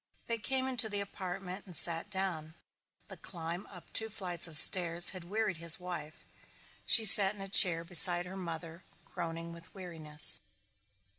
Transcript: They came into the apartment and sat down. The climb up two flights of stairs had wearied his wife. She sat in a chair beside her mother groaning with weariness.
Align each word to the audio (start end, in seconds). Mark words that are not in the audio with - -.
They 0.25 0.39
came 0.39 0.67
into 0.67 0.89
the 0.89 0.99
apartment 0.99 1.67
and 1.67 1.75
sat 1.75 2.09
down. 2.09 2.55
The 3.07 3.17
climb 3.17 3.67
up 3.67 3.93
two 3.93 4.09
flights 4.09 4.47
of 4.47 4.57
stairs 4.57 5.09
had 5.11 5.25
wearied 5.25 5.57
his 5.57 5.79
wife. 5.79 6.25
She 6.87 7.05
sat 7.05 7.35
in 7.35 7.41
a 7.41 7.47
chair 7.47 7.83
beside 7.83 8.25
her 8.25 8.35
mother 8.35 8.81
groaning 9.05 9.53
with 9.53 9.75
weariness. 9.75 10.41